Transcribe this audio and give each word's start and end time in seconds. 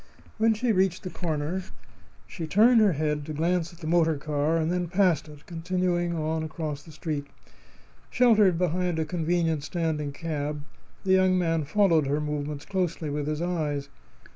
When 0.39 0.55
she 0.55 0.71
reached 0.71 1.03
the 1.03 1.11
corner 1.11 1.61
she 2.25 2.47
turned 2.47 2.81
her 2.81 2.93
head 2.93 3.23
to 3.27 3.33
glance 3.33 3.71
at 3.71 3.81
the 3.81 3.85
motor 3.85 4.17
car, 4.17 4.57
and 4.57 4.71
then 4.71 4.87
passed 4.87 5.29
it, 5.29 5.45
continuing 5.45 6.15
on 6.15 6.41
across 6.41 6.81
the 6.81 6.91
street. 6.91 7.27
Sheltered 8.09 8.57
behind 8.57 8.97
a 8.97 9.05
convenient 9.05 9.63
standing 9.63 10.11
cab, 10.11 10.63
the 11.03 11.11
young 11.13 11.37
man 11.37 11.65
followed 11.65 12.07
her 12.07 12.19
movements 12.19 12.65
closely 12.65 13.11
with 13.11 13.27
his 13.27 13.43
eyes. 13.43 13.89